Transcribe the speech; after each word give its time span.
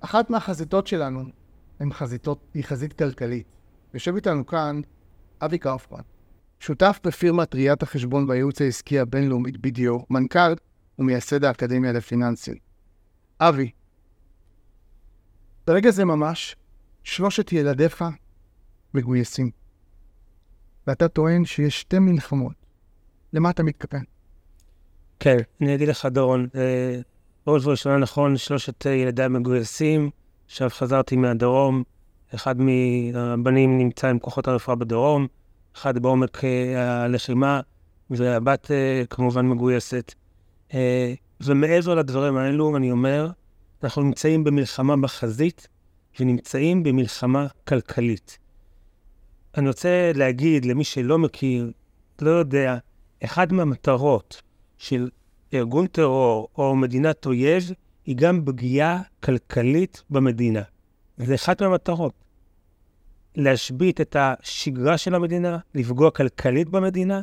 אחת 0.00 0.30
מהחזיתות 0.30 0.86
שלנו 0.86 1.24
הן 1.80 1.92
חזיתות, 1.92 2.40
היא 2.54 2.64
חזית 2.64 2.92
כלכלית. 2.92 3.46
יושב 3.94 4.14
איתנו 4.14 4.46
כאן 4.46 4.80
אבי 5.40 5.58
קאופמן, 5.58 6.00
שותף 6.60 7.00
בפירמת 7.04 7.54
ראיית 7.54 7.82
החשבון 7.82 8.28
והייעוץ 8.28 8.60
העסקי 8.60 8.98
הבינלאומית 8.98 9.54
BDO, 9.54 10.04
מנכ"ל 10.10 10.54
ומייסד 10.98 11.44
האקדמיה 11.44 11.92
לפיננסים. 11.92 12.54
אבי, 13.40 13.70
ברגע 15.66 15.90
זה 15.90 16.04
ממש, 16.04 16.56
שלושת 17.02 17.52
ילדיך 17.52 18.04
מגויסים. 18.94 19.50
ואתה 20.86 21.08
טוען 21.08 21.44
שיש 21.44 21.80
שתי 21.80 21.98
מלחמות. 21.98 22.54
למה 23.32 23.50
אתה 23.50 23.62
מתכוון? 23.62 24.04
כן, 25.20 25.36
אני 25.60 25.74
אגיד 25.74 25.88
לך, 25.88 26.06
דורון, 26.06 26.48
אה, 26.54 27.00
בראש 27.48 27.62
ובראשונה 27.62 27.96
נכון, 27.96 28.36
שלושת 28.36 28.86
ילדיי 28.86 29.28
מגויסים, 29.28 30.10
עכשיו 30.46 30.70
חזרתי 30.70 31.16
מהדרום, 31.16 31.82
אחד 32.34 32.54
מהבנים 32.60 33.78
נמצא 33.78 34.08
עם 34.08 34.18
כוחות 34.18 34.48
הרפואה 34.48 34.76
בדרום, 34.76 35.26
אחד 35.76 35.98
בעומק 35.98 36.44
אה, 36.44 37.02
הלחימה, 37.04 37.60
והבת 38.10 38.70
אה, 38.70 39.02
כמובן 39.10 39.46
מגויסת. 39.46 40.14
ומעבר 41.40 41.94
לדברים 41.94 42.36
האלו, 42.36 42.76
אני 42.76 42.90
אומר, 42.90 43.30
אנחנו 43.82 44.02
נמצאים 44.02 44.44
במלחמה 44.44 44.96
בחזית 44.96 45.68
ונמצאים 46.20 46.82
במלחמה 46.82 47.46
כלכלית. 47.68 48.38
אני 49.56 49.68
רוצה 49.68 50.12
להגיד 50.14 50.64
למי 50.64 50.84
שלא 50.84 51.18
מכיר, 51.18 51.70
לא 52.22 52.30
יודע, 52.30 52.76
אחת 53.24 53.52
מהמטרות 53.52 54.42
של 54.78 55.08
ארגון 55.54 55.86
טרור 55.86 56.48
או 56.58 56.76
מדינת 56.76 57.26
אויב 57.26 57.62
היא 58.06 58.16
גם 58.16 58.44
פגיעה 58.44 59.02
כלכלית 59.24 60.02
במדינה. 60.10 60.62
זה 61.16 61.34
אחת 61.34 61.62
מהמטרות. 61.62 62.12
להשבית 63.36 64.00
את 64.00 64.16
השגרה 64.18 64.98
של 64.98 65.14
המדינה, 65.14 65.58
לפגוע 65.74 66.10
כלכלית 66.10 66.68
במדינה, 66.68 67.20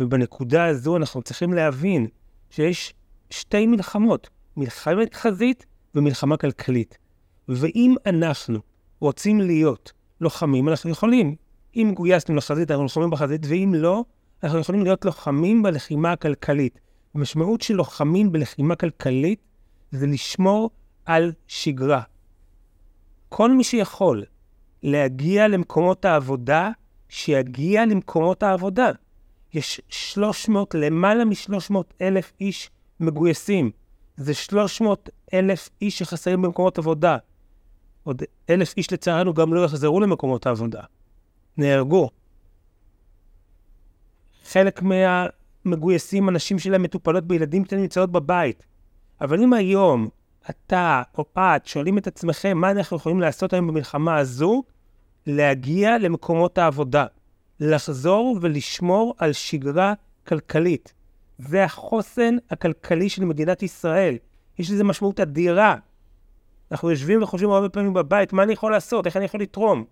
ובנקודה 0.00 0.64
הזו 0.64 0.96
אנחנו 0.96 1.22
צריכים 1.22 1.52
להבין 1.52 2.06
שיש 2.50 2.94
שתי 3.30 3.66
מלחמות, 3.66 4.28
מלחמת 4.56 5.14
חזית 5.14 5.66
ומלחמה 5.94 6.36
כלכלית. 6.36 6.98
ואם 7.48 7.94
אנחנו 8.06 8.58
רוצים 9.00 9.40
להיות 9.40 9.92
לוחמים, 10.20 10.68
אנחנו 10.68 10.90
יכולים. 10.90 11.34
אם 11.76 11.92
גויסנו 11.94 12.34
לחזית, 12.34 12.70
אנחנו 12.70 12.82
לוחמים 12.82 13.10
בחזית, 13.10 13.46
ואם 13.48 13.74
לא, 13.76 14.04
אנחנו 14.42 14.58
יכולים 14.58 14.82
להיות 14.82 15.04
לוחמים 15.04 15.62
בלחימה 15.62 16.12
הכלכלית. 16.12 16.80
המשמעות 17.14 17.62
של 17.62 17.74
לוחמים 17.74 18.32
בלחימה 18.32 18.76
כלכלית 18.76 19.40
זה 19.90 20.06
לשמור 20.06 20.70
על 21.04 21.32
שגרה. 21.46 22.02
כל 23.28 23.50
מי 23.50 23.64
שיכול 23.64 24.24
להגיע 24.82 25.48
למקומות 25.48 26.04
העבודה, 26.04 26.70
שיגיע 27.08 27.86
למקומות 27.86 28.42
העבודה. 28.42 28.90
יש 29.54 29.80
300, 29.88 30.74
למעלה 30.74 31.24
מ-300 31.24 31.76
אלף 32.00 32.32
איש 32.40 32.70
מגויסים. 33.00 33.70
זה 34.16 34.34
300 34.34 35.10
אלף 35.34 35.70
איש 35.82 35.98
שחסרים 35.98 36.42
במקומות 36.42 36.78
עבודה. 36.78 37.16
עוד 38.04 38.22
אלף 38.50 38.74
איש 38.76 38.92
לצערנו 38.92 39.34
גם 39.34 39.54
לא 39.54 39.64
יחזרו 39.64 40.00
למקומות 40.00 40.46
העבודה. 40.46 40.82
נהרגו. 41.56 42.10
חלק 44.44 44.82
מהמגויסים, 45.64 46.28
הנשים 46.28 46.58
שלהם 46.58 46.82
מטופלות 46.82 47.24
בילדים 47.24 47.64
שנמצאות 47.64 48.12
בבית. 48.12 48.66
אבל 49.20 49.42
אם 49.42 49.52
היום 49.52 50.08
אתה 50.50 51.02
או 51.18 51.24
את 51.36 51.66
שואלים 51.66 51.98
את 51.98 52.06
עצמכם 52.06 52.58
מה 52.58 52.70
אנחנו 52.70 52.96
יכולים 52.96 53.20
לעשות 53.20 53.52
היום 53.52 53.66
במלחמה 53.66 54.16
הזו, 54.16 54.62
להגיע 55.26 55.98
למקומות 55.98 56.58
העבודה. 56.58 57.06
לחזור 57.60 58.38
ולשמור 58.40 59.14
על 59.18 59.32
שגרה 59.32 59.94
כלכלית. 60.26 60.94
זה 61.38 61.64
החוסן 61.64 62.36
הכלכלי 62.50 63.08
של 63.08 63.24
מדינת 63.24 63.62
ישראל. 63.62 64.16
יש 64.58 64.70
לזה 64.70 64.84
משמעות 64.84 65.20
אדירה. 65.20 65.76
אנחנו 66.72 66.90
יושבים 66.90 67.22
וחושבים 67.22 67.50
הרבה 67.50 67.68
פעמים 67.68 67.92
בבית, 67.92 68.32
מה 68.32 68.42
אני 68.42 68.52
יכול 68.52 68.72
לעשות? 68.72 69.06
איך 69.06 69.16
אני 69.16 69.24
יכול 69.24 69.40
לתרום? 69.40 69.84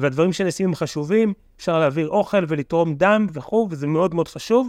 והדברים 0.00 0.32
שנעשים 0.32 0.68
הם 0.68 0.74
חשובים, 0.74 1.32
אפשר 1.56 1.78
להעביר 1.78 2.08
אוכל 2.08 2.44
ולתרום 2.48 2.94
דם 2.94 3.26
וכו', 3.32 3.68
וזה 3.70 3.86
מאוד 3.86 4.14
מאוד 4.14 4.28
חשוב, 4.28 4.68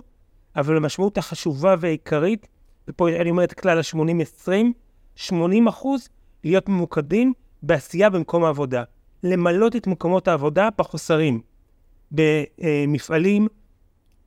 אבל 0.55 0.77
המשמעות 0.77 1.17
החשובה 1.17 1.75
והעיקרית, 1.79 2.47
ופה 2.87 3.09
אני 3.09 3.29
אומר 3.29 3.43
את 3.43 3.51
הכלל 3.51 3.77
ה-80-20, 3.77 4.51
80 5.15 5.67
אחוז 5.67 6.09
להיות 6.43 6.69
ממוקדים 6.69 7.33
בעשייה 7.63 8.09
במקום 8.09 8.43
העבודה. 8.43 8.83
למלות 9.23 9.75
את 9.75 9.87
מקומות 9.87 10.27
העבודה 10.27 10.69
בחוסרים. 10.77 11.41
במפעלים, 12.11 13.47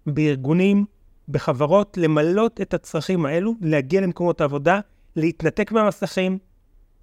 בארגונים, 0.07 0.85
בחברות, 1.29 1.97
למלות 1.97 2.61
את 2.61 2.75
הצרכים 2.75 3.27
האלו, 3.27 3.55
להגיע 3.61 4.01
למקומות 4.01 4.41
העבודה, 4.41 4.81
להתנתק 5.17 5.73
מהמסכים. 5.73 6.39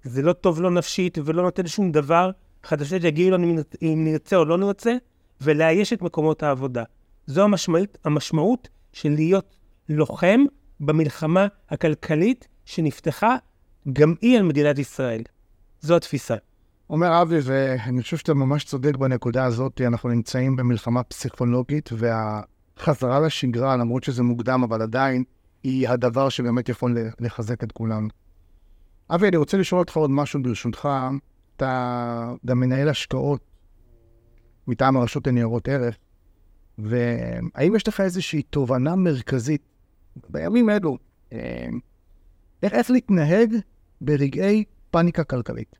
זה 0.02 0.22
לא 0.22 0.32
טוב 0.32 0.60
לא 0.60 0.70
נפשית 0.70 1.18
ולא 1.24 1.42
נותן 1.42 1.66
שום 1.66 1.92
דבר. 1.92 2.30
חדשות 2.64 3.04
יגיעו 3.04 3.30
לנו 3.30 3.62
אם 3.82 4.04
נרצה 4.04 4.36
או 4.36 4.44
לא 4.44 4.58
נרצה, 4.58 4.96
ולאייש 5.40 5.92
את 5.92 6.02
מקומות 6.02 6.42
העבודה. 6.42 6.84
זו 7.26 7.42
המשמעות, 7.42 7.98
המשמעות 8.04 8.68
של 8.92 9.10
להיות 9.10 9.56
לוחם 9.88 10.40
במלחמה 10.80 11.46
הכלכלית 11.70 12.48
שנפתחה 12.64 13.36
גם 13.92 14.14
היא 14.20 14.38
על 14.38 14.42
מדינת 14.42 14.78
ישראל. 14.78 15.22
זו 15.80 15.96
התפיסה. 15.96 16.34
אומר 16.90 17.22
אבי, 17.22 17.38
ואני 17.42 18.02
חושב 18.02 18.16
שאתה 18.16 18.34
ממש 18.34 18.64
צודק 18.64 18.96
בנקודה 18.96 19.44
הזאת, 19.44 19.80
אנחנו 19.80 20.08
נמצאים 20.08 20.56
במלחמה 20.56 21.02
פסיכולוגית, 21.02 21.90
והחזרה 21.92 23.20
לשגרה, 23.20 23.76
למרות 23.76 24.04
שזה 24.04 24.22
מוקדם, 24.22 24.62
אבל 24.62 24.82
עדיין, 24.82 25.24
היא 25.62 25.88
הדבר 25.88 26.28
שבאמת 26.28 26.68
יכול 26.68 26.96
לחזק 27.20 27.64
את 27.64 27.72
כולנו. 27.72 28.08
אבי, 29.10 29.28
אני 29.28 29.36
רוצה 29.36 29.56
לשאול 29.56 29.78
אותך 29.80 29.96
עוד 29.96 30.10
משהו 30.10 30.42
ברשותך. 30.42 30.88
אתה 31.62 32.32
גם 32.46 32.60
מנהל 32.60 32.88
השקעות 32.88 33.40
מטעם 34.66 34.96
הרשות 34.96 35.26
לניירות 35.26 35.68
ערך, 35.68 35.96
והאם 36.78 37.76
יש 37.76 37.88
לך 37.88 38.00
איזושהי 38.00 38.42
תובנה 38.42 38.96
מרכזית 38.96 39.62
בימים 40.28 40.70
אלו, 40.70 40.98
אה, 41.32 41.66
איך, 42.62 42.72
איך 42.72 42.90
להתנהג 42.90 43.54
ברגעי 44.00 44.64
פאניקה 44.90 45.24
כלכלית? 45.24 45.76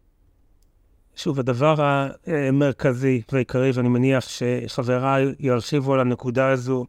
שוב, 1.17 1.39
הדבר 1.39 1.75
המרכזי 2.27 3.23
והעיקרי, 3.33 3.71
ואני 3.75 3.89
מניח 3.89 4.29
שחבריי 4.29 5.35
ירחיבו 5.39 5.95
על 5.95 6.01
הנקודה 6.01 6.49
הזו, 6.49 6.87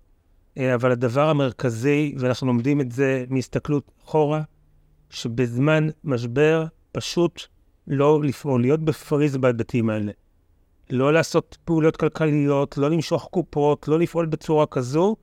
אה, 0.57 0.75
אבל 0.75 0.91
הדבר 0.91 1.29
המרכזי, 1.29 2.15
ואנחנו 2.17 2.47
לומדים 2.47 2.81
את 2.81 2.91
זה 2.91 3.25
מהסתכלות 3.29 3.91
אחורה, 4.05 4.41
שבזמן 5.09 5.87
משבר 6.03 6.65
פשוט 6.91 7.52
לא 7.88 8.23
לפעול, 8.23 8.61
להיות 8.61 8.79
בפריז 8.79 9.38
בהיבטים 9.38 9.89
האלה. 9.89 10.11
לא 10.89 11.13
לעשות 11.13 11.57
פעולות 11.66 11.97
כלכליות, 11.97 12.77
לא 12.77 12.89
למשוך 12.89 13.27
קופות, 13.31 13.88
לא 13.88 13.99
לפעול 13.99 14.25
בצורה 14.25 14.66
כזו. 14.66 15.16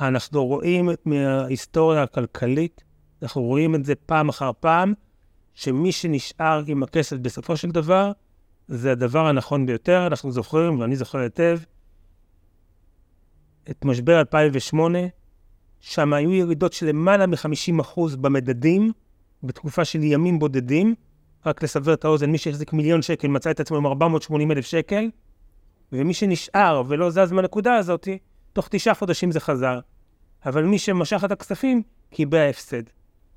אנחנו 0.00 0.46
רואים 0.46 0.88
מההיסטוריה 1.04 2.02
הכלכלית, 2.02 2.84
אנחנו 3.22 3.42
רואים 3.42 3.74
את 3.74 3.84
זה 3.84 3.94
פעם 3.94 4.28
אחר 4.28 4.50
פעם, 4.60 4.92
שמי 5.54 5.92
שנשאר 5.92 6.62
עם 6.66 6.82
הכסף 6.82 7.16
בסופו 7.16 7.56
של 7.56 7.70
דבר, 7.70 8.12
זה 8.68 8.92
הדבר 8.92 9.26
הנכון 9.26 9.66
ביותר. 9.66 10.06
אנחנו 10.06 10.32
זוכרים, 10.32 10.80
ואני 10.80 10.96
זוכר 10.96 11.18
היטב, 11.18 11.58
את 13.70 13.84
משבר 13.84 14.20
2008, 14.20 14.98
שם 15.80 16.12
היו 16.12 16.32
ירידות 16.32 16.72
של 16.72 16.86
למעלה 16.86 17.26
מ-50% 17.26 18.00
במדדים, 18.20 18.92
בתקופה 19.42 19.84
של 19.84 20.02
ימים 20.02 20.38
בודדים. 20.38 20.94
רק 21.46 21.62
לסבר 21.62 21.94
את 21.94 22.04
האוזן, 22.04 22.30
מי 22.30 22.38
שהחזיק 22.38 22.72
מיליון 22.72 23.02
שקל 23.02 23.28
מצא 23.28 23.50
את 23.50 23.60
עצמו 23.60 23.76
עם 23.76 23.86
480 23.86 24.50
אלף 24.50 24.66
שקל, 24.66 25.10
ומי 25.92 26.14
שנשאר 26.14 26.82
ולא 26.88 27.10
זז 27.10 27.32
מהנקודה 27.32 27.74
הזאת, 27.74 28.08
תוך 28.52 28.68
תשעה 28.70 28.94
חודשים 28.94 29.30
זה 29.30 29.40
חזר. 29.40 29.80
אבל 30.46 30.64
מי 30.64 30.78
שמשך 30.78 31.24
את 31.24 31.30
הכספים, 31.30 31.82
קיבל 32.10 32.48
הפסד. 32.50 32.82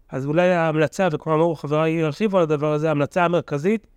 אז 0.09 0.25
אולי 0.25 0.53
ההמלצה, 0.53 1.07
וכמו 1.11 1.33
אמרו 1.33 1.55
חבריי 1.55 1.91
ירחיבו 1.91 2.37
על 2.37 2.43
הדבר 2.43 2.73
הזה, 2.73 2.87
ההמלצה 2.87 3.25
המרכזית, 3.25 3.87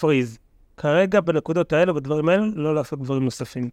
פריז. 0.00 0.38
כרגע 0.76 1.20
בנקודות 1.20 1.72
האלה, 1.72 1.92
בדברים 1.92 2.28
האלה, 2.28 2.46
לא 2.54 2.74
לעשות 2.74 3.02
דברים 3.02 3.24
נוספים. 3.24 3.64